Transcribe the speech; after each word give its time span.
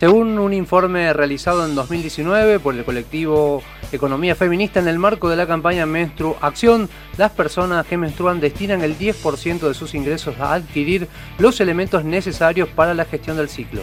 Según 0.00 0.38
un 0.38 0.54
informe 0.54 1.12
realizado 1.12 1.66
en 1.66 1.74
2019 1.74 2.60
por 2.60 2.72
el 2.76 2.84
colectivo 2.84 3.64
Economía 3.90 4.36
Feminista 4.36 4.78
en 4.78 4.86
el 4.86 4.96
marco 4.96 5.28
de 5.28 5.34
la 5.34 5.48
campaña 5.48 5.86
Menstru 5.86 6.36
Acción, 6.40 6.88
las 7.16 7.32
personas 7.32 7.84
que 7.84 7.96
menstruan 7.96 8.38
destinan 8.38 8.82
el 8.82 8.96
10% 8.96 9.58
de 9.58 9.74
sus 9.74 9.96
ingresos 9.96 10.38
a 10.38 10.54
adquirir 10.54 11.08
los 11.38 11.60
elementos 11.60 12.04
necesarios 12.04 12.68
para 12.68 12.94
la 12.94 13.06
gestión 13.06 13.38
del 13.38 13.48
ciclo. 13.48 13.82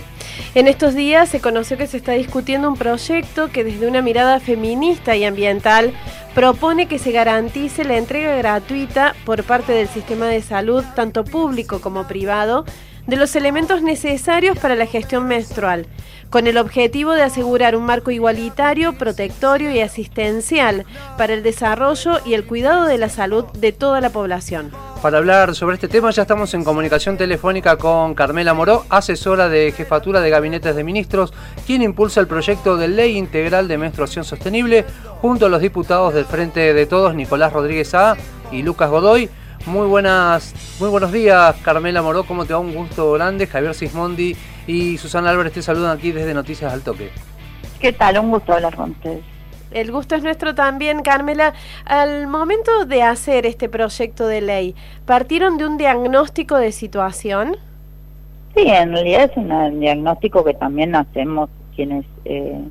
En 0.54 0.70
estos 0.70 0.96
días 0.96 1.28
se 1.28 1.42
conoció 1.42 1.76
que 1.76 1.86
se 1.86 1.98
está 1.98 2.14
discutiendo 2.14 2.70
un 2.70 2.78
proyecto 2.78 3.50
que 3.50 3.66
desde 3.66 3.86
una 3.86 4.02
mirada 4.02 4.40
feminista 4.40 5.18
y 5.18 5.26
ambiental 5.26 5.92
propone 6.34 6.88
que 6.88 6.98
se 6.98 7.12
garantice 7.12 7.84
la 7.84 7.98
entrega 7.98 8.38
gratuita 8.38 9.16
por 9.26 9.44
parte 9.44 9.74
del 9.74 9.90
sistema 9.90 10.28
de 10.28 10.42
salud, 10.42 10.86
tanto 10.96 11.26
público 11.26 11.82
como 11.82 12.08
privado, 12.08 12.64
de 13.08 13.16
los 13.16 13.36
elementos 13.36 13.82
necesarios 13.82 14.58
para 14.58 14.76
la 14.76 14.86
gestión 14.86 15.28
menstrual, 15.28 15.88
con 16.30 16.48
el 16.48 16.58
objetivo 16.58 17.14
de 17.14 17.24
asegurar 17.24 17.76
un 17.76 17.86
marco 17.86 18.12
igualitario, 18.12 18.98
protectorio 18.98 19.72
y 19.72 19.80
asistencial 19.80 20.86
para 21.18 21.34
el 21.34 21.44
desarrollo 21.44 22.20
y 22.26 22.34
el 22.34 22.46
cuidado 22.46 22.86
de 22.86 22.98
la 22.98 23.10
salud 23.10 23.46
de 23.54 23.72
toda 23.72 24.02
la 24.02 24.10
población. 24.10 24.72
Para 25.02 25.20
hablar 25.20 25.54
sobre 25.54 25.76
este 25.76 25.88
tema 25.88 26.10
ya 26.10 26.24
estamos 26.24 26.54
en 26.56 26.64
comunicación 26.64 27.16
telefónica 27.16 27.78
con 27.78 28.16
Carmela 28.16 28.54
Moró, 28.54 28.86
asesora 28.90 29.50
de 29.50 29.72
Jefatura 29.72 30.20
de 30.20 30.32
Gabinetes 30.32 30.76
de 30.76 30.84
Ministros, 30.84 31.32
quien 31.68 31.84
impulsa 31.84 32.22
el 32.22 32.28
proyecto 32.28 32.76
de 32.76 32.88
Ley 32.88 33.18
Integral 33.18 33.68
de 33.68 33.78
Menstruación 33.78 34.26
Sostenible, 34.26 34.84
junto 35.22 35.46
a 35.46 35.50
los 35.50 35.62
diputados 35.62 36.14
del 36.14 36.26
Frente 36.26 36.74
de 36.74 36.86
Todos, 36.86 37.14
Nicolás 37.14 37.54
Rodríguez 37.54 37.94
A 37.94 38.18
y 38.52 38.64
Lucas 38.64 38.90
Godoy. 38.90 39.30
Muy 39.66 39.88
buenas, 39.88 40.54
muy 40.80 40.90
buenos 40.90 41.12
días, 41.12 41.56
Carmela 41.64 42.04
Moró, 42.04 42.24
¿cómo 42.24 42.46
te 42.46 42.54
va? 42.54 42.60
Un 42.60 42.76
gusto 42.76 43.14
grande. 43.14 43.48
Javier 43.48 43.74
Sismondi 43.74 44.36
y 44.68 44.98
Susana 45.00 45.32
Álvarez 45.32 45.54
te 45.54 45.64
saludan 45.64 45.98
aquí 45.98 46.12
desde 46.12 46.36
Noticias 46.36 46.72
al 46.72 46.84
Toque. 46.84 47.10
¿Qué 47.80 47.92
tal? 47.92 48.20
Un 48.20 48.30
gusto 48.30 48.54
hablar 48.54 48.76
con 48.76 48.92
ustedes. 48.92 49.24
El 49.72 49.92
gusto 49.92 50.16
es 50.16 50.22
nuestro 50.22 50.54
también, 50.54 51.02
Carmela. 51.02 51.54
Al 51.86 52.28
momento 52.28 52.86
de 52.86 53.02
hacer 53.02 53.48
este 53.48 53.68
proyecto 53.68 54.28
de 54.28 54.42
ley, 54.42 54.76
¿partieron 55.06 55.58
de 55.58 55.66
un 55.66 55.78
diagnóstico 55.78 56.58
de 56.58 56.72
situación? 56.72 57.58
Sí, 58.56 58.68
en 58.68 58.94
realidad 58.94 59.32
es 59.32 59.36
un 59.36 59.80
diagnóstico 59.80 60.44
que 60.46 60.54
también 60.54 60.96
hacemos 60.96 61.50
quienes 61.76 62.06
eh, 62.26 62.62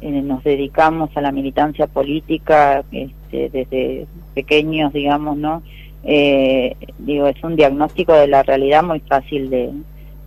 eh, 0.00 0.10
nos 0.22 0.42
dedicamos 0.42 1.10
a 1.14 1.20
la 1.20 1.32
militancia 1.32 1.86
política 1.86 2.82
este, 2.90 3.50
desde 3.50 4.06
pequeños, 4.34 4.92
digamos, 4.94 5.36
¿no? 5.36 5.62
Eh, 6.04 6.76
digo, 6.98 7.26
es 7.26 7.42
un 7.42 7.56
diagnóstico 7.56 8.14
de 8.14 8.28
la 8.28 8.42
realidad 8.42 8.82
muy 8.82 9.00
fácil 9.00 9.50
de, 9.50 9.72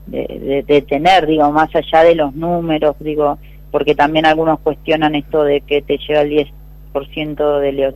de, 0.08 0.82
tener, 0.88 1.26
digo, 1.28 1.52
más 1.52 1.74
allá 1.76 2.04
de 2.04 2.16
los 2.16 2.36
números, 2.36 2.96
digo, 3.00 3.40
porque 3.72 3.96
también 3.96 4.26
algunos 4.26 4.60
cuestionan 4.60 5.16
esto 5.16 5.44
de 5.44 5.62
que 5.62 5.82
te 5.82 5.98
llega 5.98 6.22
el 6.22 6.48
10% 6.94 7.60
del, 7.60 7.96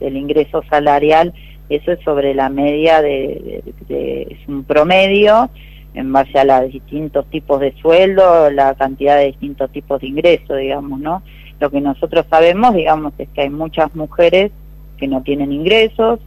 del, 0.00 0.16
ingreso 0.16 0.62
salarial, 0.68 1.32
eso 1.68 1.92
es 1.92 2.00
sobre 2.00 2.34
la 2.34 2.48
media 2.48 3.00
de, 3.00 3.62
es 3.88 4.48
un 4.48 4.64
promedio 4.64 5.50
en 5.94 6.12
base 6.12 6.38
a 6.38 6.44
los 6.44 6.72
distintos 6.72 7.26
tipos 7.30 7.60
de 7.60 7.72
sueldo, 7.80 8.50
la 8.50 8.74
cantidad 8.74 9.16
de 9.18 9.26
distintos 9.26 9.70
tipos 9.70 10.00
de 10.00 10.08
ingresos, 10.08 10.58
digamos, 10.58 10.98
¿no? 10.98 11.22
Lo 11.60 11.70
que 11.70 11.80
nosotros 11.80 12.26
sabemos, 12.28 12.74
digamos, 12.74 13.12
es 13.18 13.28
que 13.28 13.42
hay 13.42 13.50
muchas 13.50 13.94
mujeres 13.94 14.50
que 14.96 15.06
no 15.06 15.22
tienen 15.22 15.52
ingresos, 15.52 16.18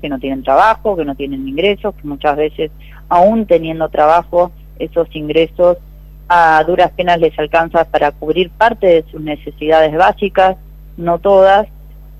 que 0.00 0.08
no 0.08 0.18
tienen 0.18 0.42
trabajo, 0.42 0.96
que 0.96 1.04
no 1.04 1.14
tienen 1.14 1.46
ingresos, 1.46 1.94
que 1.94 2.08
muchas 2.08 2.36
veces, 2.36 2.70
aún 3.08 3.46
teniendo 3.46 3.88
trabajo, 3.90 4.50
esos 4.78 5.08
ingresos 5.14 5.76
a 6.28 6.64
duras 6.64 6.90
penas 6.92 7.20
les 7.20 7.38
alcanza 7.38 7.84
para 7.84 8.10
cubrir 8.10 8.50
parte 8.50 8.86
de 8.86 9.04
sus 9.10 9.20
necesidades 9.20 9.94
básicas, 9.94 10.56
no 10.96 11.18
todas. 11.18 11.68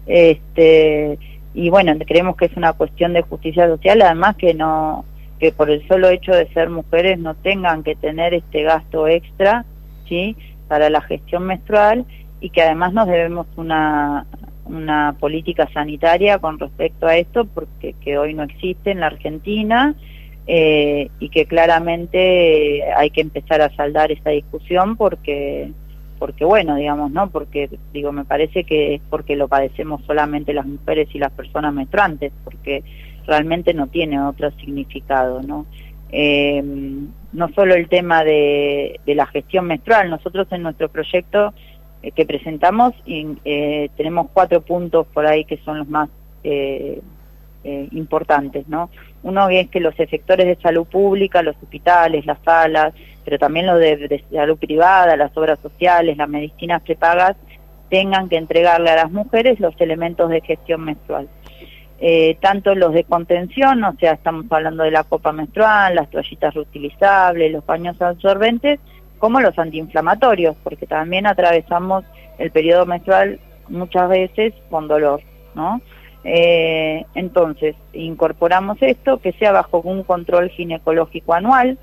Este, 0.06 1.18
y 1.54 1.70
bueno, 1.70 1.92
creemos 2.06 2.36
que 2.36 2.44
es 2.44 2.56
una 2.56 2.74
cuestión 2.74 3.14
de 3.14 3.22
justicia 3.22 3.66
social, 3.66 4.02
además 4.02 4.36
que 4.36 4.54
no 4.54 5.04
que 5.40 5.52
por 5.52 5.68
el 5.70 5.86
solo 5.86 6.08
hecho 6.08 6.32
de 6.32 6.48
ser 6.54 6.70
mujeres 6.70 7.18
no 7.18 7.34
tengan 7.34 7.82
que 7.82 7.94
tener 7.94 8.32
este 8.32 8.62
gasto 8.62 9.06
extra, 9.06 9.66
¿sí? 10.08 10.34
para 10.68 10.88
la 10.90 11.00
gestión 11.02 11.44
menstrual 11.44 12.06
y 12.40 12.50
que 12.50 12.62
además 12.62 12.92
nos 12.92 13.06
debemos 13.06 13.46
una 13.56 14.26
una 14.68 15.16
política 15.18 15.68
sanitaria 15.72 16.38
con 16.38 16.58
respecto 16.58 17.06
a 17.06 17.16
esto, 17.16 17.44
porque 17.44 17.94
que 18.00 18.18
hoy 18.18 18.34
no 18.34 18.42
existe 18.42 18.90
en 18.90 19.00
la 19.00 19.06
Argentina 19.06 19.94
eh, 20.46 21.10
y 21.18 21.28
que 21.28 21.46
claramente 21.46 22.84
hay 22.94 23.10
que 23.10 23.20
empezar 23.20 23.60
a 23.60 23.74
saldar 23.74 24.12
esta 24.12 24.30
discusión 24.30 24.96
porque 24.96 25.72
porque 26.18 26.44
bueno, 26.44 26.76
digamos, 26.76 27.10
¿no? 27.10 27.28
Porque 27.30 27.68
digo, 27.92 28.10
me 28.10 28.24
parece 28.24 28.64
que 28.64 28.94
es 28.94 29.02
porque 29.10 29.36
lo 29.36 29.48
padecemos 29.48 30.02
solamente 30.06 30.54
las 30.54 30.66
mujeres 30.66 31.08
y 31.12 31.18
las 31.18 31.32
personas 31.32 31.74
menstruantes, 31.74 32.32
porque 32.42 32.82
realmente 33.26 33.74
no 33.74 33.88
tiene 33.88 34.20
otro 34.20 34.50
significado, 34.52 35.42
¿no? 35.42 35.66
Eh, 36.10 36.62
no 37.32 37.48
solo 37.50 37.74
el 37.74 37.88
tema 37.88 38.24
de, 38.24 39.00
de 39.04 39.14
la 39.14 39.26
gestión 39.26 39.66
menstrual, 39.66 40.08
nosotros 40.08 40.46
en 40.52 40.62
nuestro 40.62 40.88
proyecto 40.88 41.52
eh, 42.02 42.10
que 42.10 42.26
presentamos 42.26 42.92
y 43.06 43.26
eh, 43.44 43.88
tenemos 43.96 44.28
cuatro 44.32 44.60
puntos 44.60 45.06
por 45.08 45.26
ahí 45.26 45.44
que 45.44 45.56
son 45.58 45.78
los 45.78 45.88
más 45.88 46.08
eh, 46.44 47.00
importantes, 47.90 48.68
¿no? 48.68 48.90
Uno 49.24 49.48
es 49.48 49.68
que 49.70 49.80
los 49.80 49.98
efectores 49.98 50.46
de 50.46 50.54
salud 50.62 50.86
pública, 50.86 51.42
los 51.42 51.56
hospitales, 51.60 52.24
las 52.24 52.38
salas, 52.44 52.94
pero 53.24 53.40
también 53.40 53.66
los 53.66 53.80
de, 53.80 54.22
salud 54.30 54.56
privada, 54.56 55.16
las 55.16 55.36
obras 55.36 55.58
sociales, 55.58 56.16
las 56.16 56.28
medicinas 56.28 56.80
prepagas, 56.82 57.36
tengan 57.90 58.28
que 58.28 58.36
entregarle 58.36 58.90
a 58.90 58.96
las 58.96 59.10
mujeres 59.10 59.58
los 59.58 59.74
elementos 59.80 60.30
de 60.30 60.42
gestión 60.42 60.84
menstrual. 60.84 61.28
tanto 62.40 62.76
los 62.76 62.92
de 62.92 63.02
contención, 63.02 63.82
o 63.82 63.96
sea, 63.98 64.12
estamos 64.12 64.44
hablando 64.50 64.84
de 64.84 64.92
la 64.92 65.02
copa 65.02 65.32
menstrual, 65.32 65.96
las 65.96 66.08
toallitas 66.08 66.54
reutilizables, 66.54 67.50
los 67.50 67.64
paños 67.64 68.00
absorbentes, 68.00 68.78
como 69.18 69.40
los 69.40 69.58
antiinflamatorios, 69.58 70.56
porque 70.62 70.86
también 70.86 71.26
atravesamos 71.26 72.04
el 72.38 72.50
periodo 72.50 72.86
menstrual 72.86 73.40
muchas 73.68 74.08
veces 74.08 74.54
con 74.70 74.88
dolor, 74.88 75.20
¿no? 75.54 75.80
Eh, 76.24 77.04
entonces, 77.14 77.76
incorporamos 77.92 78.78
esto, 78.80 79.18
que 79.18 79.32
sea 79.32 79.52
bajo 79.52 79.80
un 79.80 80.02
control 80.02 80.50
ginecológico 80.50 81.34
anual. 81.34 81.78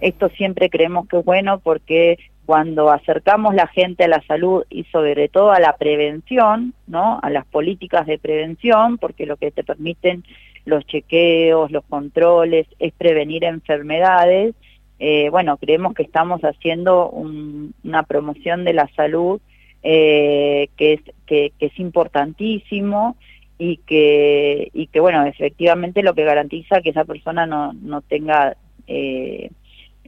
Esto 0.00 0.28
siempre 0.28 0.70
creemos 0.70 1.08
que 1.08 1.18
es 1.18 1.24
bueno 1.24 1.58
porque 1.58 2.18
cuando 2.46 2.90
acercamos 2.90 3.54
la 3.54 3.66
gente 3.66 4.04
a 4.04 4.08
la 4.08 4.22
salud 4.22 4.64
y 4.70 4.84
sobre 4.84 5.28
todo 5.28 5.50
a 5.50 5.60
la 5.60 5.76
prevención, 5.76 6.74
¿no? 6.86 7.18
A 7.22 7.28
las 7.28 7.44
políticas 7.44 8.06
de 8.06 8.18
prevención, 8.18 8.98
porque 8.98 9.26
lo 9.26 9.36
que 9.36 9.50
te 9.50 9.64
permiten 9.64 10.24
los 10.64 10.86
chequeos, 10.86 11.70
los 11.70 11.84
controles, 11.84 12.66
es 12.78 12.92
prevenir 12.92 13.44
enfermedades, 13.44 14.54
eh, 14.98 15.28
bueno, 15.30 15.56
creemos 15.58 15.94
que 15.94 16.02
estamos 16.02 16.40
haciendo 16.42 17.10
una 17.10 18.02
promoción 18.02 18.64
de 18.64 18.72
la 18.72 18.88
salud 18.96 19.40
eh, 19.82 20.70
que, 20.76 20.94
es, 20.94 21.00
que, 21.26 21.52
es 21.60 21.78
importantísimo 21.78 23.16
y 23.58 23.76
que, 23.78 24.70
y 24.72 24.88
que, 24.88 25.00
bueno, 25.00 25.24
efectivamente 25.24 26.02
lo 26.02 26.14
que 26.14 26.24
garantiza 26.24 26.80
que 26.80 26.90
esa 26.90 27.04
persona 27.04 27.46
no, 27.46 27.72
no 27.74 28.00
tenga 28.02 28.56
eh, 28.88 29.50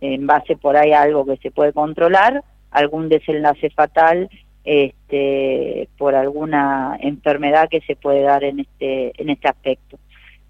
en 0.01 0.27
base 0.27 0.57
por 0.57 0.77
ahí 0.77 0.93
algo 0.93 1.25
que 1.25 1.37
se 1.37 1.53
puede 1.53 1.73
controlar, 1.73 2.43
algún 2.73 3.09
desenlace 3.09 3.71
fatal 3.71 4.29
este, 4.65 5.89
por 5.99 6.17
alguna 6.17 6.99
enfermedad 7.01 7.69
que 7.69 7.81
se 7.83 7.95
puede 7.95 8.23
dar 8.23 8.43
en 8.43 8.61
este, 8.61 9.13
en 9.23 9.31
este 9.31 9.49
aspecto. 9.49 9.99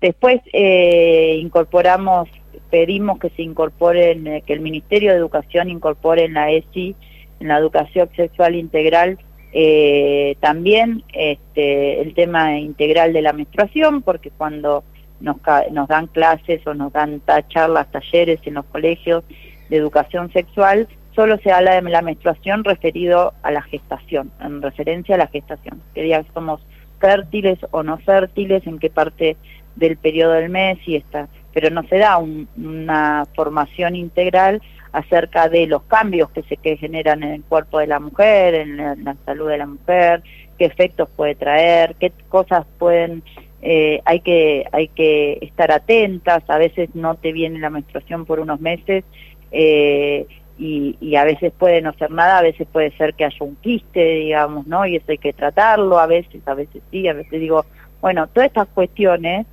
Después 0.01 0.41
incorporamos 0.55 2.31
pedimos 2.71 3.19
que 3.19 3.31
se 3.31 3.43
incorporen, 3.43 4.27
eh, 4.27 4.43
que 4.47 4.53
el 4.53 4.61
Ministerio 4.61 5.11
de 5.11 5.19
Educación 5.19 5.71
incorpore 5.71 6.25
en 6.25 6.35
la 6.35 6.51
ESI, 6.51 6.95
en 7.41 7.49
la 7.49 7.59
educación 7.59 8.09
sexual 8.17 8.55
integral, 8.55 9.19
eh, 9.53 10.37
también 10.41 11.03
este, 11.13 12.01
el 12.01 12.15
tema 12.15 12.59
integral 12.59 13.13
de 13.13 13.23
la 13.23 13.33
menstruación, 13.33 14.03
porque 14.03 14.31
cuando 14.31 14.85
nos, 15.21 15.37
nos 15.73 15.89
dan 15.89 16.07
clases 16.07 16.65
o 16.67 16.75
nos 16.75 16.93
dan 16.93 17.21
charlas, 17.49 17.91
talleres 17.91 18.41
en 18.45 18.55
los 18.55 18.65
colegios 18.67 19.25
de 19.69 19.77
educación 19.77 20.33
sexual, 20.33 20.89
solo 21.15 21.39
se 21.39 21.51
habla 21.51 21.81
de 21.81 21.91
la 21.91 22.03
menstruación 22.03 22.65
referido 22.65 23.35
a 23.43 23.51
la 23.51 23.63
gestación, 23.63 24.31
en 24.41 24.63
referencia 24.63 25.17
a 25.17 25.19
la 25.19 25.27
gestación, 25.27 25.83
que 25.95 26.03
digan 26.03 26.25
somos 26.33 26.61
fértiles 27.01 27.59
o 27.73 27.83
no 27.83 27.99
fértiles, 27.99 28.67
en 28.67 28.79
qué 28.79 28.91
parte 28.91 29.37
del 29.77 29.97
periodo 29.97 30.33
del 30.33 30.51
mes 30.51 30.79
y 30.87 30.97
está 30.97 31.29
pero 31.53 31.71
no 31.71 31.83
se 31.85 31.99
da 31.99 32.19
una 32.19 33.27
formación 33.35 33.97
integral 33.97 34.63
acerca 34.93 35.49
de 35.49 35.67
los 35.67 35.83
cambios 35.85 36.31
que 36.31 36.43
se 36.43 36.57
que 36.57 36.77
generan 36.77 37.23
en 37.23 37.31
el 37.35 37.43
cuerpo 37.43 37.79
de 37.79 37.87
la 37.87 38.01
mujer, 38.01 38.55
en 38.55 38.77
la, 38.77 39.17
salud 39.25 39.49
de 39.49 39.59
la 39.59 39.67
mujer, 39.67 40.23
qué 40.59 40.65
efectos 40.65 41.09
puede 41.17 41.35
traer, 41.35 41.95
qué 41.99 42.13
cosas 42.29 42.67
pueden 42.79 43.23
eh, 43.63 44.01
hay 44.05 44.21
que 44.21 44.65
hay 44.73 44.89
que 44.89 45.39
estar 45.43 45.71
atentas 45.71 46.43
a 46.49 46.57
veces 46.57 46.89
no 46.95 47.17
te 47.17 47.31
viene 47.31 47.59
la 47.59 47.69
menstruación 47.69 48.25
por 48.25 48.41
unos 48.41 48.59
meses 48.59 49.05
eh, 49.53 50.27
y, 50.59 50.97
y, 51.01 51.17
a 51.17 51.25
veces 51.25 51.53
puede 51.59 51.81
no 51.81 51.95
ser 51.95 52.11
nada, 52.11 52.39
a 52.39 52.43
veces 52.43 52.69
puede 52.71 52.91
ser 52.99 53.15
que 53.15 53.25
haya 53.25 53.37
un 53.41 53.57
quiste, 53.57 54.05
digamos, 54.17 54.67
¿no? 54.67 54.85
Y 54.85 54.97
eso 54.97 55.07
hay 55.09 55.17
que 55.17 55.33
tratarlo, 55.33 55.99
a 55.99 56.07
veces, 56.07 56.47
a 56.47 56.53
veces 56.53 56.83
sí, 56.91 57.09
a 57.09 57.15
veces 57.15 57.41
digo, 57.41 57.65
bueno, 58.03 58.27
todas 58.27 58.49
estas 58.49 58.69
cuestiones, 58.69 59.47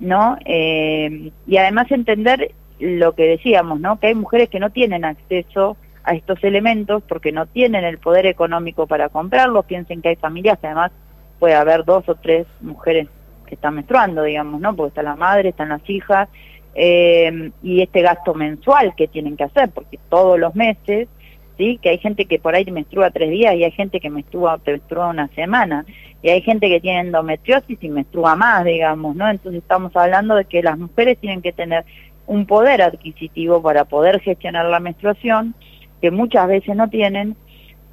¿no? 0.00 0.36
Eh, 0.44 1.30
y 1.46 1.56
además 1.56 1.90
entender 1.90 2.52
lo 2.78 3.14
que 3.14 3.24
decíamos, 3.24 3.80
¿no? 3.80 4.00
Que 4.00 4.08
hay 4.08 4.14
mujeres 4.14 4.48
que 4.48 4.60
no 4.60 4.70
tienen 4.70 5.04
acceso 5.04 5.76
a 6.04 6.14
estos 6.14 6.42
elementos 6.42 7.02
porque 7.08 7.30
no 7.30 7.46
tienen 7.46 7.84
el 7.84 7.98
poder 7.98 8.26
económico 8.26 8.86
para 8.86 9.08
comprarlos, 9.08 9.64
piensen 9.66 10.02
que 10.02 10.10
hay 10.10 10.16
familias 10.16 10.58
que 10.58 10.66
además 10.66 10.90
puede 11.38 11.54
haber 11.54 11.84
dos 11.84 12.08
o 12.08 12.16
tres 12.16 12.46
mujeres 12.60 13.08
que 13.46 13.54
están 13.54 13.74
menstruando, 13.74 14.24
digamos, 14.24 14.60
¿no? 14.60 14.74
Porque 14.74 14.88
está 14.88 15.02
la 15.02 15.16
madre, 15.16 15.50
están 15.50 15.68
las 15.68 15.88
hijas, 15.88 16.28
eh, 16.74 17.50
y 17.62 17.82
este 17.82 18.00
gasto 18.00 18.34
mensual 18.34 18.94
que 18.96 19.08
tienen 19.08 19.36
que 19.36 19.44
hacer, 19.44 19.70
porque 19.70 19.98
todos 20.08 20.38
los 20.38 20.54
meses, 20.54 21.08
¿sí? 21.56 21.78
Que 21.82 21.90
hay 21.90 21.98
gente 21.98 22.26
que 22.26 22.38
por 22.38 22.54
ahí 22.54 22.64
menstrua 22.70 23.10
tres 23.10 23.30
días 23.30 23.54
y 23.54 23.64
hay 23.64 23.70
gente 23.72 24.00
que 24.00 24.10
menstrua, 24.10 24.60
menstrua 24.64 25.08
una 25.08 25.28
semana, 25.28 25.84
y 26.22 26.30
hay 26.30 26.42
gente 26.42 26.68
que 26.68 26.80
tiene 26.80 27.00
endometriosis 27.00 27.78
y 27.82 27.88
menstrua 27.88 28.36
más, 28.36 28.64
digamos, 28.64 29.16
¿no? 29.16 29.28
Entonces 29.28 29.62
estamos 29.62 29.94
hablando 29.96 30.34
de 30.36 30.44
que 30.44 30.62
las 30.62 30.78
mujeres 30.78 31.18
tienen 31.18 31.42
que 31.42 31.52
tener 31.52 31.84
un 32.26 32.46
poder 32.46 32.82
adquisitivo 32.82 33.60
para 33.60 33.84
poder 33.84 34.20
gestionar 34.20 34.66
la 34.66 34.80
menstruación, 34.80 35.54
que 36.00 36.10
muchas 36.10 36.46
veces 36.48 36.76
no 36.76 36.88
tienen, 36.88 37.36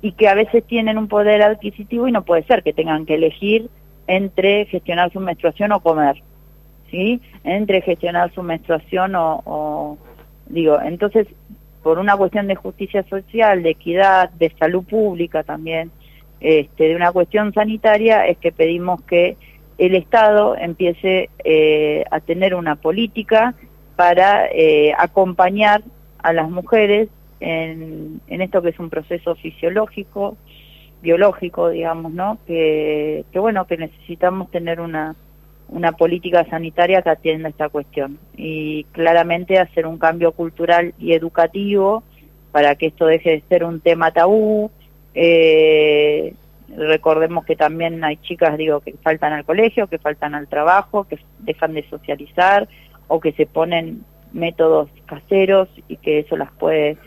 y 0.01 0.13
que 0.13 0.29
a 0.29 0.33
veces 0.33 0.63
tienen 0.63 0.97
un 0.97 1.07
poder 1.07 1.41
adquisitivo 1.41 2.07
y 2.07 2.11
no 2.11 2.23
puede 2.23 2.43
ser 2.43 2.63
que 2.63 2.73
tengan 2.73 3.05
que 3.05 3.15
elegir 3.15 3.69
entre 4.07 4.65
gestionar 4.65 5.11
su 5.11 5.19
menstruación 5.19 5.71
o 5.71 5.81
comer. 5.81 6.21
¿sí? 6.89 7.21
Entre 7.43 7.81
gestionar 7.81 8.33
su 8.33 8.43
menstruación 8.43 9.13
o, 9.15 9.97
digo, 10.47 10.79
entonces, 10.81 11.27
por 11.83 11.99
una 11.99 12.17
cuestión 12.17 12.47
de 12.47 12.55
justicia 12.55 13.03
social, 13.03 13.63
de 13.63 13.71
equidad, 13.71 14.29
de 14.31 14.51
salud 14.59 14.83
pública 14.83 15.43
también, 15.43 15.91
este, 16.39 16.89
de 16.89 16.95
una 16.95 17.11
cuestión 17.11 17.53
sanitaria, 17.53 18.25
es 18.27 18.37
que 18.37 18.51
pedimos 18.51 19.01
que 19.03 19.37
el 19.77 19.95
Estado 19.95 20.57
empiece 20.57 21.29
eh, 21.43 22.03
a 22.11 22.19
tener 22.19 22.53
una 22.55 22.75
política 22.75 23.53
para 23.95 24.47
eh, 24.47 24.93
acompañar 24.97 25.83
a 26.21 26.33
las 26.33 26.49
mujeres 26.49 27.09
en, 27.39 28.21
esto 28.27 28.61
que 28.61 28.69
es 28.69 28.79
un 28.79 28.89
proceso 28.89 29.35
fisiológico, 29.35 30.37
biológico, 31.01 31.69
digamos, 31.69 32.11
¿no? 32.11 32.37
Que 32.45 33.23
bueno, 33.33 33.65
que 33.67 33.77
necesitamos 33.77 34.51
tener 34.51 34.81
una, 34.81 35.15
una 35.71 35.91
política 35.91 36.45
sanitaria 36.49 37.01
que 37.01 37.09
atienda 37.09 37.49
esta 37.49 37.69
cuestión 37.69 38.17
y 38.35 38.85
claramente 38.85 39.59
hacer 39.59 39.85
un 39.85 39.97
cambio 39.97 40.31
cultural 40.31 40.93
y 40.99 41.13
educativo 41.13 42.03
para 42.51 42.75
que 42.75 42.87
esto 42.87 43.05
deje 43.05 43.31
de 43.31 43.43
ser 43.47 43.63
un 43.63 43.79
tema 43.79 44.11
tabú. 44.11 44.71
Eh, 45.13 46.33
recordemos 46.75 47.45
que 47.45 47.55
también 47.55 48.03
hay 48.03 48.17
chicas, 48.17 48.57
digo, 48.57 48.79
que 48.79 48.95
faltan 49.03 49.33
al 49.33 49.45
colegio, 49.45 49.87
que 49.87 49.99
faltan 49.99 50.33
al 50.33 50.47
trabajo, 50.47 51.05
que 51.05 51.19
dejan 51.39 51.73
de 51.73 51.87
socializar 51.89 52.67
o 53.07 53.19
que 53.19 53.31
se 53.33 53.45
ponen 53.45 54.03
métodos 54.31 54.89
caseros 55.05 55.69
y 55.87 55.97
que 55.97 56.19
eso 56.19 56.37
las 56.37 56.51
puede 56.51 56.97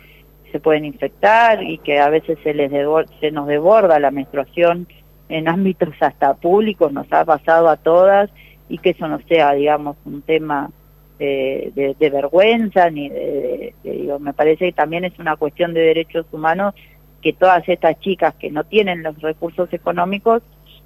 se 0.50 0.61
pueden 0.61 0.85
infectar 0.85 1.62
y 1.62 1.79
que 1.79 1.99
a 1.99 2.11
veces 2.11 2.38
se 2.43 2.53
les 2.53 2.70
se 3.20 3.31
nos 3.31 3.47
desborda 3.47 3.99
la 3.99 4.11
menstruación 4.11 4.87
en 5.31 5.49
ámbitos 5.49 5.94
hasta 6.00 6.35
públicos, 6.35 6.93
nos 6.93 7.11
ha 7.11 7.25
pasado 7.25 7.70
a 7.70 7.79
todas 7.79 8.29
y 8.72 8.78
que 8.78 8.90
eso 8.90 9.06
no 9.06 9.20
sea, 9.28 9.52
digamos, 9.52 9.98
un 10.06 10.22
tema 10.22 10.70
de, 11.19 11.94
vergüenza, 12.10 12.88
ni 12.88 13.10
de, 13.10 13.74
digo, 13.84 14.19
me 14.19 14.32
parece 14.32 14.64
que 14.64 14.72
también 14.72 15.04
es 15.04 15.19
una 15.19 15.36
cuestión 15.36 15.74
de 15.74 15.82
derechos 15.82 16.24
humanos 16.32 16.74
que 17.20 17.34
todas 17.34 17.69
estas 17.69 18.00
chicas 18.00 18.34
que 18.36 18.50
no 18.50 18.64
tienen 18.64 19.02
los 19.02 19.20
recursos 19.20 19.70
económicos 19.74 20.42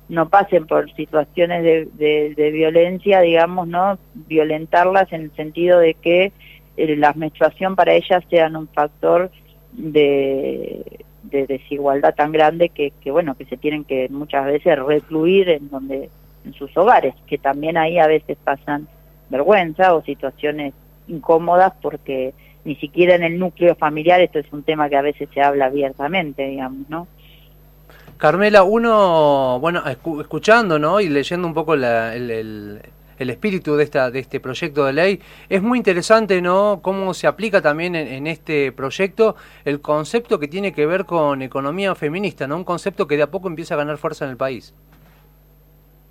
no 0.08 0.28
pasen 0.28 0.66
por 0.66 0.92
situaciones 0.94 1.62
de, 1.62 2.34
de 2.34 2.50
violencia, 2.50 3.20
digamos, 3.20 3.68
¿no? 3.68 4.00
Violentarlas 4.14 5.12
en 5.12 5.22
el 5.22 5.36
sentido 5.36 5.78
de 5.78 5.94
que 5.94 6.32
eh, 6.76 6.96
la 6.96 7.12
menstruación 7.12 7.76
para 7.76 7.94
ellas 7.94 8.24
sean 8.28 8.56
un 8.56 8.66
factor 8.66 9.30
de 9.72 10.82
desigualdad 11.30 12.16
tan 12.16 12.32
grande 12.32 12.68
que, 12.70 12.92
que, 13.00 13.12
bueno, 13.12 13.36
que 13.36 13.44
se 13.44 13.56
tienen 13.56 13.84
que 13.84 14.08
muchas 14.08 14.44
veces 14.46 14.76
recluir 14.76 15.50
en 15.50 15.70
donde 15.70 16.10
en 16.46 16.54
sus 16.54 16.74
hogares, 16.76 17.14
que 17.26 17.36
también 17.36 17.76
ahí 17.76 17.98
a 17.98 18.06
veces 18.06 18.38
pasan 18.42 18.88
vergüenza 19.28 19.94
o 19.94 20.02
situaciones 20.02 20.72
incómodas 21.08 21.72
porque 21.82 22.32
ni 22.64 22.76
siquiera 22.76 23.14
en 23.14 23.22
el 23.22 23.38
núcleo 23.38 23.74
familiar 23.74 24.20
esto 24.20 24.38
es 24.38 24.52
un 24.52 24.62
tema 24.62 24.88
que 24.88 24.96
a 24.96 25.02
veces 25.02 25.28
se 25.34 25.40
habla 25.40 25.66
abiertamente, 25.66 26.46
digamos, 26.46 26.88
¿no? 26.88 27.06
Carmela, 28.16 28.62
uno, 28.62 29.58
bueno, 29.60 29.82
escuchando, 29.86 30.78
¿no? 30.78 31.00
Y 31.00 31.08
leyendo 31.08 31.46
un 31.46 31.52
poco 31.52 31.74
el, 31.74 31.84
el, 31.84 33.30
espíritu 33.30 33.76
de, 33.76 33.84
esta, 33.84 34.10
de 34.10 34.20
este 34.20 34.40
proyecto 34.40 34.86
de 34.86 34.94
ley, 34.94 35.20
es 35.50 35.62
muy 35.62 35.76
interesante, 35.76 36.40
¿no? 36.40 36.80
Cómo 36.82 37.12
se 37.12 37.26
aplica 37.26 37.60
también 37.60 37.94
en, 37.94 38.08
en, 38.08 38.26
este 38.26 38.72
proyecto 38.72 39.36
el 39.66 39.80
concepto 39.80 40.38
que 40.38 40.48
tiene 40.48 40.72
que 40.72 40.86
ver 40.86 41.04
con 41.04 41.42
economía 41.42 41.94
feminista, 41.94 42.46
¿no? 42.46 42.56
Un 42.56 42.64
concepto 42.64 43.06
que 43.06 43.18
de 43.18 43.24
a 43.24 43.30
poco 43.30 43.48
empieza 43.48 43.74
a 43.74 43.78
ganar 43.78 43.98
fuerza 43.98 44.24
en 44.24 44.30
el 44.30 44.36
país. 44.38 44.72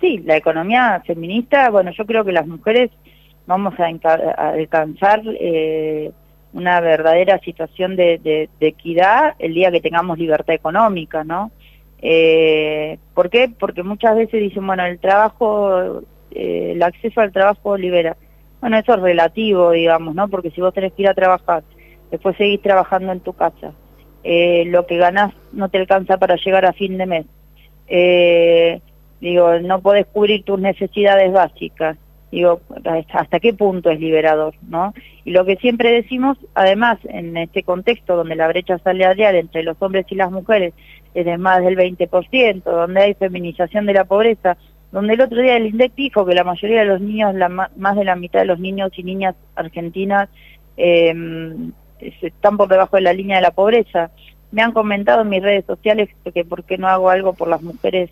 Sí, 0.00 0.18
la 0.18 0.36
economía 0.36 1.02
feminista, 1.06 1.70
bueno, 1.70 1.90
yo 1.92 2.04
creo 2.04 2.24
que 2.24 2.32
las 2.32 2.46
mujeres 2.46 2.90
vamos 3.46 3.74
a, 3.78 3.86
alcanzar 4.52 5.22
eh, 5.24 6.10
una 6.52 6.80
verdadera 6.80 7.38
situación 7.40 7.96
de, 7.96 8.48
equidad 8.60 9.34
el 9.38 9.54
día 9.54 9.70
que 9.70 9.80
tengamos 9.80 10.18
libertad 10.18 10.54
económica, 10.54 11.24
¿no? 11.24 11.50
Eh, 12.02 12.98
¿Por 13.14 13.30
qué? 13.30 13.50
Porque 13.58 13.82
muchas 13.82 14.16
veces 14.16 14.40
dicen, 14.40 14.66
bueno, 14.66 14.84
el 14.84 14.98
trabajo, 14.98 16.02
eh, 16.30 16.72
el 16.74 16.82
acceso 16.82 17.20
al 17.20 17.32
trabajo 17.32 17.76
libera. 17.76 18.16
Bueno, 18.60 18.78
eso 18.78 18.94
es 18.94 19.00
relativo, 19.00 19.70
digamos, 19.70 20.14
¿no? 20.14 20.28
Porque 20.28 20.50
si 20.50 20.60
vos 20.60 20.74
tenés 20.74 20.92
que 20.92 21.02
ir 21.02 21.08
a 21.08 21.14
trabajar, 21.14 21.62
después 22.10 22.36
seguís 22.36 22.60
trabajando 22.62 23.12
en 23.12 23.20
tu 23.20 23.32
casa, 23.32 23.72
eh, 24.24 24.64
lo 24.66 24.86
que 24.86 24.96
ganás 24.96 25.32
no 25.52 25.68
te 25.68 25.78
alcanza 25.78 26.18
para 26.18 26.36
llegar 26.36 26.64
a 26.64 26.72
fin 26.72 26.98
de 26.98 27.06
mes. 27.06 27.26
Eh, 27.86 28.80
Digo, 29.20 29.58
no 29.60 29.80
podés 29.80 30.06
cubrir 30.06 30.44
tus 30.44 30.60
necesidades 30.60 31.32
básicas. 31.32 31.96
Digo, 32.30 32.60
¿hasta 33.12 33.40
qué 33.40 33.54
punto 33.54 33.90
es 33.90 34.00
liberador? 34.00 34.54
¿no? 34.68 34.92
Y 35.24 35.30
lo 35.30 35.44
que 35.44 35.56
siempre 35.56 35.92
decimos, 35.92 36.36
además, 36.54 36.98
en 37.04 37.36
este 37.36 37.62
contexto 37.62 38.16
donde 38.16 38.36
la 38.36 38.48
brecha 38.48 38.78
salarial 38.78 39.36
entre 39.36 39.62
los 39.62 39.80
hombres 39.80 40.06
y 40.10 40.16
las 40.16 40.30
mujeres 40.30 40.74
es 41.14 41.24
de 41.24 41.38
más 41.38 41.62
del 41.62 41.76
20%, 41.76 42.62
donde 42.62 43.00
hay 43.00 43.14
feminización 43.14 43.86
de 43.86 43.94
la 43.94 44.04
pobreza, 44.04 44.58
donde 44.92 45.14
el 45.14 45.20
otro 45.20 45.40
día 45.40 45.56
el 45.56 45.66
INDEC 45.66 45.94
dijo 45.94 46.26
que 46.26 46.34
la 46.34 46.44
mayoría 46.44 46.80
de 46.80 46.86
los 46.86 47.00
niños, 47.00 47.34
la, 47.34 47.48
más 47.48 47.96
de 47.96 48.04
la 48.04 48.16
mitad 48.16 48.40
de 48.40 48.46
los 48.46 48.58
niños 48.58 48.90
y 48.96 49.02
niñas 49.02 49.34
argentinas 49.54 50.28
eh, 50.76 51.14
están 52.00 52.56
por 52.56 52.68
debajo 52.68 52.96
de 52.96 53.02
la 53.02 53.12
línea 53.12 53.36
de 53.36 53.42
la 53.42 53.50
pobreza. 53.50 54.10
Me 54.52 54.62
han 54.62 54.72
comentado 54.72 55.22
en 55.22 55.28
mis 55.28 55.42
redes 55.42 55.64
sociales 55.64 56.08
que 56.32 56.44
por 56.44 56.64
qué 56.64 56.78
no 56.78 56.88
hago 56.88 57.10
algo 57.10 57.32
por 57.32 57.48
las 57.48 57.62
mujeres 57.62 58.10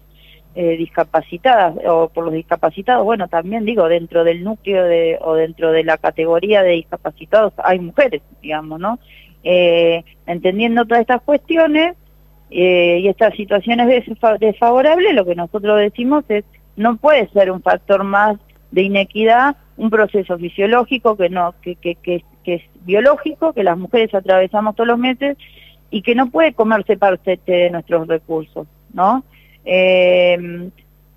eh, 0.56 0.76
discapacitadas 0.76 1.74
o 1.84 2.08
por 2.08 2.26
los 2.26 2.34
discapacitados, 2.34 3.04
bueno, 3.04 3.26
también 3.26 3.64
digo, 3.64 3.88
dentro 3.88 4.22
del 4.22 4.44
núcleo 4.44 4.84
de, 4.84 5.18
o 5.20 5.34
dentro 5.34 5.72
de 5.72 5.82
la 5.82 5.98
categoría 5.98 6.62
de 6.62 6.70
discapacitados 6.72 7.52
hay 7.58 7.80
mujeres, 7.80 8.22
digamos, 8.40 8.78
¿no? 8.78 9.00
Eh, 9.42 10.04
entendiendo 10.26 10.84
todas 10.84 11.00
estas 11.00 11.22
cuestiones 11.22 11.96
eh, 12.50 13.00
y 13.02 13.08
estas 13.08 13.34
situaciones 13.34 14.06
desfavorables, 14.38 15.14
lo 15.14 15.24
que 15.24 15.34
nosotros 15.34 15.80
decimos 15.80 16.24
es, 16.28 16.44
no 16.76 16.96
puede 16.98 17.28
ser 17.30 17.50
un 17.50 17.60
factor 17.60 18.04
más 18.04 18.36
de 18.70 18.82
inequidad, 18.82 19.56
un 19.76 19.90
proceso 19.90 20.38
fisiológico 20.38 21.16
que 21.16 21.30
no 21.30 21.54
que, 21.62 21.74
que, 21.74 21.96
que, 21.96 22.24
que 22.44 22.54
es 22.54 22.62
biológico, 22.82 23.52
que 23.52 23.64
las 23.64 23.76
mujeres 23.76 24.14
atravesamos 24.14 24.76
todos 24.76 24.86
los 24.86 24.98
meses 24.98 25.36
y 25.90 26.02
que 26.02 26.14
no 26.14 26.30
puede 26.30 26.54
comerse 26.54 26.96
parte 26.96 27.40
de 27.44 27.70
nuestros 27.70 28.06
recursos, 28.06 28.68
¿no? 28.92 29.24
Eh, 29.64 30.70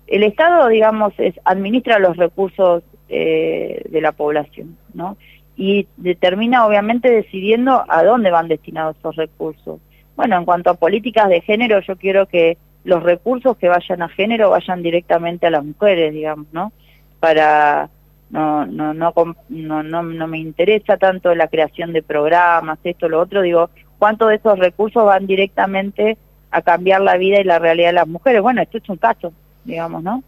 el 0.08 0.22
Estado, 0.22 0.68
digamos, 0.68 1.12
es, 1.18 1.34
administra 1.44 1.98
los 1.98 2.16
recursos 2.16 2.82
eh, 3.08 3.82
de 3.88 4.00
la 4.00 4.12
población, 4.12 4.76
¿no? 4.94 5.16
Y 5.56 5.86
determina, 5.96 6.66
obviamente, 6.66 7.10
decidiendo 7.10 7.84
a 7.88 8.04
dónde 8.04 8.30
van 8.30 8.48
destinados 8.48 8.96
esos 8.96 9.16
recursos. 9.16 9.80
Bueno, 10.16 10.36
en 10.36 10.44
cuanto 10.44 10.70
a 10.70 10.74
políticas 10.74 11.28
de 11.28 11.40
género, 11.40 11.80
yo 11.80 11.96
quiero 11.96 12.26
que 12.26 12.56
los 12.84 13.02
recursos 13.02 13.56
que 13.56 13.68
vayan 13.68 14.02
a 14.02 14.08
género 14.08 14.50
vayan 14.50 14.82
directamente 14.82 15.46
a 15.46 15.50
las 15.50 15.64
mujeres, 15.64 16.12
digamos, 16.12 16.46
¿no? 16.52 16.72
Para 17.20 17.90
no 18.30 18.66
no 18.66 18.94
no 18.94 19.12
no 19.48 19.82
no, 19.82 20.02
no 20.02 20.26
me 20.26 20.38
interesa 20.38 20.96
tanto 20.96 21.34
la 21.34 21.48
creación 21.48 21.92
de 21.92 22.02
programas, 22.02 22.78
esto, 22.84 23.08
lo 23.08 23.20
otro, 23.20 23.42
digo, 23.42 23.70
cuánto 23.98 24.26
de 24.26 24.36
esos 24.36 24.58
recursos 24.58 25.04
van 25.04 25.26
directamente 25.26 26.16
a 26.50 26.62
cambiar 26.62 27.00
la 27.00 27.16
vida 27.16 27.40
y 27.40 27.44
la 27.44 27.58
realidad 27.58 27.88
de 27.88 27.94
las 27.94 28.08
mujeres. 28.08 28.42
Bueno, 28.42 28.62
esto 28.62 28.78
es 28.78 28.88
un 28.88 28.96
caso, 28.96 29.32
digamos, 29.64 30.02
¿no? 30.02 30.22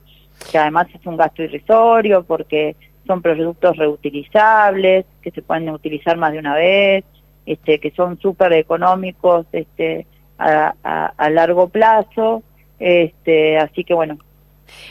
Que 0.51 0.59
además 0.59 0.89
es 0.95 1.05
un 1.07 1.17
gasto 1.17 1.43
irrisorio 1.43 2.25
porque 2.25 2.77
son 3.07 3.23
productos 3.23 3.77
reutilizables, 3.77 5.07
que 5.23 5.31
se 5.31 5.43
pueden 5.43 5.71
utilizar 5.71 6.17
más 6.17 6.33
de 6.33 6.39
una 6.39 6.55
vez, 6.55 7.05
este, 7.47 7.79
que 7.79 7.91
son 7.91 8.19
súper 8.21 8.53
económicos 8.53 9.47
este, 9.53 10.07
a, 10.39 11.31
largo 11.31 11.69
plazo. 11.69 12.43
Este, 12.79 13.59
así 13.59 13.85
que 13.85 13.95
bueno, 13.95 14.19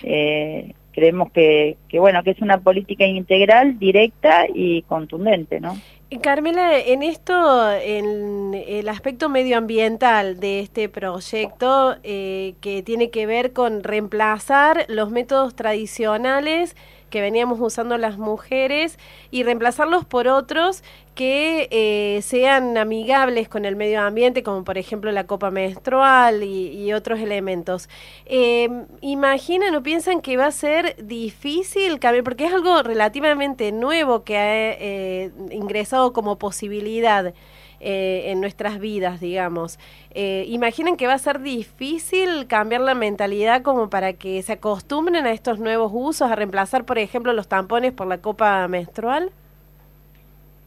eh, 0.04 0.74
creemos 0.92 1.32
que, 1.32 1.78
que, 1.88 2.00
bueno, 2.00 2.24
que 2.24 2.32
es 2.32 2.42
una 2.42 2.60
política 2.60 3.06
integral, 3.06 3.80
directa 3.80 4.46
y 4.54 4.82
contundente, 4.84 5.60
¿no? 5.60 5.78
Carmela, 6.18 6.76
en 6.80 7.04
esto, 7.04 7.72
en 7.72 8.56
el 8.56 8.90
aspecto 8.90 9.30
medioambiental 9.30 10.40
de 10.40 10.60
este 10.60 10.90
proyecto, 10.90 11.98
eh, 12.02 12.56
que 12.62 12.82
tiene 12.82 13.12
que 13.12 13.28
ver 13.28 13.54
con 13.54 13.84
reemplazar 13.84 14.86
los 14.88 15.12
métodos 15.12 15.56
tradicionales 15.56 16.76
que 17.10 17.22
veníamos 17.22 17.60
usando 17.60 17.98
las 17.98 18.18
mujeres 18.18 18.98
y 19.32 19.44
reemplazarlos 19.44 20.06
por 20.06 20.28
otros 20.28 20.84
que 21.16 21.68
eh, 21.72 22.22
sean 22.22 22.78
amigables 22.78 23.50
con 23.50 23.66
el 23.66 23.76
medio 23.76 24.02
ambiente, 24.02 24.42
como 24.42 24.64
por 24.64 24.78
ejemplo 24.78 25.12
la 25.12 25.26
copa 25.26 25.52
menstrual 25.52 26.44
y, 26.44 26.94
otros 26.94 27.20
elementos. 27.20 27.90
Eh, 28.26 28.70
¿Imaginan 29.02 29.76
o 29.76 29.84
piensan 29.84 30.22
que 30.22 30.38
va 30.38 30.46
a 30.46 30.52
ser 30.52 30.96
difícil 31.06 32.00
cambiar? 32.00 32.24
Porque 32.24 32.46
es 32.46 32.54
algo 32.54 32.84
relativamente 32.84 33.74
nuevo 33.74 34.24
que 34.24 34.38
ha 34.38 34.72
eh, 34.72 35.32
ingresado 35.52 36.14
como 36.14 36.38
posibilidad. 36.38 37.34
Eh, 37.82 38.32
en 38.32 38.42
nuestras 38.42 38.78
vidas, 38.78 39.22
digamos. 39.22 39.80
Eh, 40.12 40.44
¿Imaginan 40.50 40.98
que 40.98 41.08
va 41.08 41.14
a 41.14 41.18
ser 41.18 41.40
difícil 41.40 42.46
cambiar 42.48 42.82
la 42.82 42.94
mentalidad 42.94 43.62
como 43.62 43.90
para 43.90 44.12
que 44.12 44.42
se 44.42 44.54
acostumbren 44.54 45.26
a 45.26 45.32
estos 45.32 45.60
nuevos 45.60 45.90
usos, 45.94 46.30
a 46.30 46.36
reemplazar, 46.36 46.84
por 46.84 46.98
ejemplo, 46.98 47.32
los 47.32 47.48
tampones 47.48 47.94
por 47.94 48.08
la 48.08 48.18
copa 48.18 48.68
menstrual? 48.68 49.32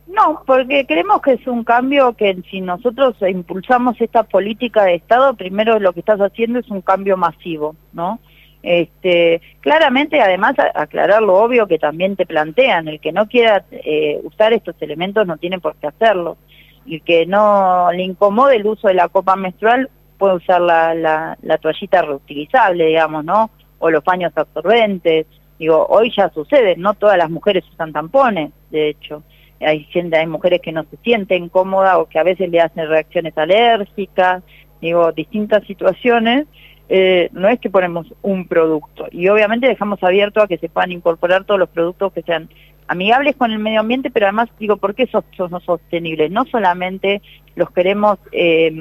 No, 0.07 0.43
porque 0.47 0.87
creemos 0.87 1.21
que 1.21 1.35
es 1.35 1.47
un 1.47 1.65
cambio 1.65 2.15
que 2.15 2.35
si 2.51 2.63
nosotros 2.63 3.15
impulsamos 3.29 4.01
esta 4.01 4.23
política 4.23 4.85
de 4.85 4.95
Estado, 4.95 5.35
primero 5.35 5.79
lo 5.81 5.93
que 5.93 6.01
estás 6.01 6.21
haciendo 6.21 6.61
es 6.61 6.71
un 6.71 6.81
cambio 6.81 7.19
masivo, 7.19 7.77
¿no? 7.93 8.21
Este, 8.63 9.43
claramente, 9.61 10.19
además, 10.23 10.55
aclarar 10.75 11.23
lo 11.23 11.35
obvio 11.35 11.67
que 11.67 11.79
también 11.79 12.17
te 12.17 12.25
plantean, 12.25 12.89
el 12.89 13.01
que 13.01 13.13
no 13.13 13.29
quiera 13.29 13.67
eh, 13.71 14.19
usar 14.25 14.55
estos 14.55 14.77
elementos 14.81 15.27
no 15.27 15.37
tiene 15.37 15.61
por 15.61 15.75
qué 15.77 15.89
hacerlo 15.89 16.39
y 16.85 17.01
que 17.01 17.27
no 17.27 17.91
le 17.93 18.03
incomode 18.03 18.57
el 18.57 18.67
uso 18.67 18.89
de 18.89 18.95
la 18.95 19.09
copa 19.09 19.37
menstrual 19.37 19.89
puede 20.23 20.35
usar 20.35 20.61
la, 20.61 20.95
la, 21.43 21.59
toallita 21.59 22.01
reutilizable, 22.03 22.87
digamos, 22.87 23.25
¿no? 23.25 23.51
O 23.81 23.91
los 23.91 24.05
paños 24.05 24.33
absorbentes. 24.37 25.27
Digo, 25.59 25.85
hoy 25.89 26.13
ya 26.17 26.31
sucede, 26.31 26.77
no 26.77 26.95
todas 26.95 27.19
las 27.19 27.29
mujeres 27.29 27.65
usan 27.73 27.93
tampones, 27.93 28.53
de 28.71 28.91
hecho. 28.91 29.25
Hay 29.61 29.85
gente, 29.85 30.17
hay 30.17 30.29
mujeres 30.29 30.61
que 30.61 30.71
no 30.71 30.85
se 30.85 30.97
sienten 30.99 31.49
cómodas 31.49 31.97
o 31.97 32.07
que 32.07 32.21
a 32.21 32.23
veces 32.23 32.51
le 32.51 32.61
hacen 32.61 32.89
reacciones 32.89 33.37
alérgicas, 33.37 34.45
digo, 34.81 35.11
distintas 35.11 35.65
situaciones. 35.67 36.47
Eh, 36.89 37.29
no 37.33 37.49
es 37.49 37.59
que 37.59 37.71
ponemos 37.71 38.07
un 38.23 38.47
producto 38.47 39.07
y 39.11 39.27
obviamente 39.29 39.67
dejamos 39.67 40.03
abierto 40.03 40.43
a 40.43 40.47
que 40.47 40.59
se 40.59 40.69
puedan 40.69 40.93
incorporar 40.93 41.45
todos 41.45 41.59
los 41.59 41.71
productos 41.71 42.13
que 42.13 42.23
sean 42.23 42.49
amigables 42.93 43.37
con 43.37 43.51
el 43.51 43.59
medio 43.59 43.81
ambiente, 43.81 44.11
pero 44.11 44.27
además 44.27 44.49
digo, 44.59 44.77
¿por 44.77 44.95
qué 44.95 45.07
son, 45.07 45.25
sostenibles? 45.63 46.31
No 46.31 46.45
solamente 46.45 47.23
los 47.57 47.71
queremos 47.71 48.19
eh, 48.33 48.73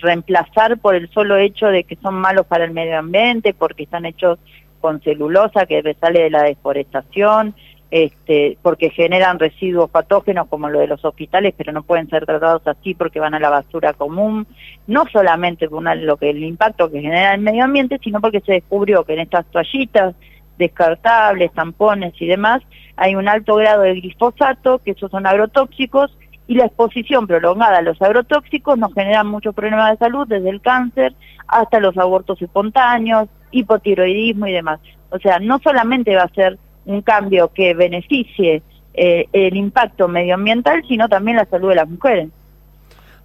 reemplazar 0.00 0.78
por 0.78 0.94
el 0.94 1.08
solo 1.10 1.36
hecho 1.36 1.66
de 1.66 1.84
que 1.84 1.96
son 1.96 2.14
malos 2.14 2.46
para 2.46 2.64
el 2.64 2.72
medio 2.72 2.98
ambiente, 2.98 3.54
porque 3.54 3.84
están 3.84 4.06
hechos 4.06 4.38
con 4.80 5.00
celulosa 5.00 5.66
que 5.66 5.96
sale 6.00 6.24
de 6.24 6.30
la 6.30 6.42
deforestación, 6.42 7.54
este, 7.90 8.58
porque 8.60 8.90
generan 8.90 9.38
residuos 9.38 9.88
patógenos 9.88 10.48
como 10.48 10.68
lo 10.68 10.80
de 10.80 10.88
los 10.88 11.04
hospitales, 11.04 11.54
pero 11.56 11.72
no 11.72 11.84
pueden 11.84 12.08
ser 12.10 12.26
tratados 12.26 12.66
así 12.66 12.92
porque 12.94 13.20
van 13.20 13.34
a 13.34 13.40
la 13.40 13.50
basura 13.50 13.92
común, 13.92 14.48
no 14.88 15.04
solamente 15.12 15.68
por 15.68 15.84
lo 15.96 16.16
que 16.16 16.30
el 16.30 16.42
impacto 16.42 16.90
que 16.90 17.00
genera 17.00 17.34
el 17.34 17.40
medio 17.40 17.62
ambiente, 17.62 18.00
sino 18.02 18.20
porque 18.20 18.40
se 18.40 18.54
descubrió 18.54 19.04
que 19.04 19.12
en 19.12 19.20
estas 19.20 19.46
toallitas 19.46 20.16
descartables, 20.58 21.52
tampones 21.52 22.14
y 22.20 22.26
demás, 22.26 22.62
hay 22.96 23.16
un 23.16 23.28
alto 23.28 23.56
grado 23.56 23.82
de 23.82 23.94
glifosato, 23.94 24.78
que 24.78 24.92
esos 24.92 25.10
son 25.10 25.26
agrotóxicos, 25.26 26.16
y 26.46 26.54
la 26.54 26.66
exposición 26.66 27.26
prolongada 27.26 27.78
a 27.78 27.82
los 27.82 28.00
agrotóxicos 28.02 28.78
nos 28.78 28.92
genera 28.92 29.24
muchos 29.24 29.54
problemas 29.54 29.92
de 29.92 29.96
salud, 29.98 30.28
desde 30.28 30.50
el 30.50 30.60
cáncer 30.60 31.14
hasta 31.48 31.80
los 31.80 31.96
abortos 31.96 32.40
espontáneos, 32.40 33.28
hipotiroidismo 33.50 34.46
y 34.46 34.52
demás. 34.52 34.80
O 35.10 35.18
sea, 35.18 35.38
no 35.38 35.58
solamente 35.60 36.14
va 36.14 36.24
a 36.24 36.34
ser 36.34 36.58
un 36.84 37.02
cambio 37.02 37.50
que 37.52 37.74
beneficie 37.74 38.62
eh, 38.92 39.26
el 39.32 39.56
impacto 39.56 40.06
medioambiental, 40.06 40.84
sino 40.86 41.08
también 41.08 41.38
la 41.38 41.46
salud 41.46 41.70
de 41.70 41.76
las 41.76 41.88
mujeres. 41.88 42.28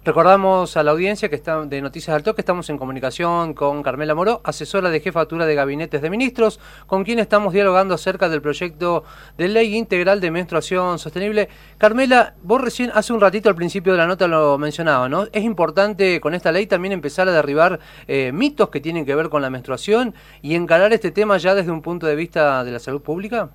Recordamos 0.02 0.78
a 0.78 0.82
la 0.82 0.92
audiencia 0.92 1.28
que 1.28 1.34
está 1.34 1.62
de 1.66 1.82
Noticias 1.82 2.16
al 2.16 2.22
Toque, 2.22 2.40
estamos 2.40 2.70
en 2.70 2.78
comunicación 2.78 3.52
con 3.52 3.82
Carmela 3.82 4.14
Moró, 4.14 4.40
asesora 4.44 4.88
de 4.88 5.00
jefatura 5.00 5.44
de 5.44 5.54
gabinetes 5.54 6.00
de 6.00 6.08
ministros, 6.08 6.58
con 6.86 7.04
quien 7.04 7.18
estamos 7.18 7.52
dialogando 7.52 7.94
acerca 7.94 8.30
del 8.30 8.40
proyecto 8.40 9.04
de 9.36 9.48
ley 9.48 9.76
integral 9.76 10.22
de 10.22 10.30
menstruación 10.30 10.98
sostenible. 10.98 11.50
Carmela, 11.76 12.32
vos 12.42 12.62
recién 12.62 12.90
hace 12.94 13.12
un 13.12 13.20
ratito 13.20 13.50
al 13.50 13.56
principio 13.56 13.92
de 13.92 13.98
la 13.98 14.06
nota 14.06 14.26
lo 14.26 14.56
mencionaba, 14.56 15.10
¿no? 15.10 15.24
Es 15.32 15.44
importante 15.44 16.18
con 16.18 16.32
esta 16.32 16.50
ley 16.50 16.66
también 16.66 16.92
empezar 16.92 17.28
a 17.28 17.32
derribar 17.32 17.78
eh, 18.08 18.32
mitos 18.32 18.70
que 18.70 18.80
tienen 18.80 19.04
que 19.04 19.14
ver 19.14 19.28
con 19.28 19.42
la 19.42 19.50
menstruación 19.50 20.14
y 20.40 20.54
encarar 20.54 20.94
este 20.94 21.10
tema 21.10 21.36
ya 21.36 21.54
desde 21.54 21.72
un 21.72 21.82
punto 21.82 22.06
de 22.06 22.16
vista 22.16 22.64
de 22.64 22.70
la 22.70 22.78
salud 22.78 23.02
pública. 23.02 23.50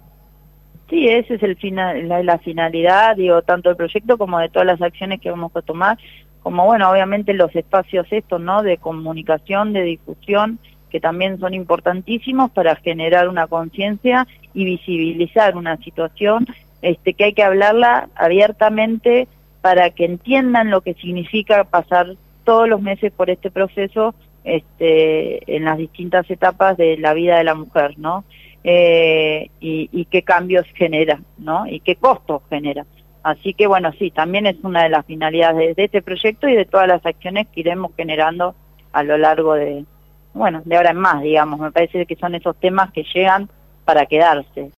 Sí, 0.90 1.08
esa 1.08 1.34
es 1.34 1.42
el 1.42 1.56
final, 1.56 2.08
la, 2.08 2.38
finalidad, 2.38 3.16
digo, 3.16 3.42
tanto 3.42 3.70
del 3.70 3.76
proyecto 3.76 4.20
como 4.20 4.38
de 4.38 4.50
todas 4.50 4.68
las 4.68 4.80
acciones 4.84 5.20
que 5.20 5.32
vamos 5.32 5.52
a 5.56 5.64
tomar 5.64 5.98
como 6.46 6.64
bueno, 6.68 6.92
obviamente 6.92 7.34
los 7.34 7.56
espacios 7.56 8.06
estos, 8.12 8.40
¿no? 8.40 8.62
De 8.62 8.78
comunicación, 8.78 9.74
de 9.74 9.82
difusión, 9.82 10.60
que 10.92 11.00
también 11.00 11.40
son 11.40 11.56
importantísimos 11.56 12.52
para 12.52 12.76
generar 12.76 13.30
una 13.30 13.48
conciencia 13.48 14.28
y 14.54 14.64
visibilizar 14.64 15.58
una 15.58 15.78
situación 15.78 16.46
este, 16.84 17.16
que 17.16 17.24
hay 17.24 17.34
que 17.34 17.42
hablarla 17.42 18.10
abiertamente 18.14 19.28
para 19.62 19.90
que 19.90 20.06
entiendan 20.06 20.70
lo 20.70 20.82
que 20.82 20.94
significa 20.94 21.64
pasar 21.64 22.14
todos 22.44 22.70
los 22.70 22.80
meses 22.80 23.12
por 23.12 23.32
este 23.32 23.50
proceso 23.50 24.14
este, 24.44 25.52
en 25.56 25.66
las 25.66 25.80
distintas 25.80 26.30
etapas 26.30 26.78
de 26.78 26.96
la 27.00 27.16
vida 27.16 27.40
de 27.40 27.44
la 27.44 27.56
mujer, 27.56 27.98
¿no? 27.98 28.24
Eh, 28.64 29.50
y, 29.60 29.90
y, 29.92 30.06
qué 30.06 30.22
cambios 30.22 30.68
genera, 30.76 31.20
¿no? 31.40 31.66
Y 31.66 31.80
qué 31.80 31.96
costos 31.96 32.44
genera. 32.52 32.86
Así 33.26 33.56
que 33.56 33.66
bueno, 33.66 33.92
sí, 33.98 34.12
también 34.12 34.46
es 34.46 34.56
una 34.62 34.84
de 34.84 34.90
las 34.90 35.04
finalidades 35.04 35.76
de, 35.76 35.86
este 35.86 36.04
proyecto 36.04 36.48
y 36.48 36.54
de 36.54 36.66
todas 36.66 36.88
las 36.88 37.04
acciones 37.04 37.48
que 37.48 37.62
iremos 37.62 37.92
generando 37.98 38.54
a 38.94 39.02
lo 39.02 39.18
largo 39.18 39.56
de, 39.56 39.84
bueno, 40.36 40.62
de 40.64 40.78
ahora 40.78 40.92
en 40.92 40.98
más, 40.98 41.24
digamos. 41.24 41.60
Me 41.60 41.72
parece 41.72 42.06
que 42.06 42.16
son 42.18 42.36
esos 42.36 42.56
temas 42.58 42.92
que 42.92 43.04
llegan 43.16 43.50
para 43.84 44.06
quedarse. 44.06 44.70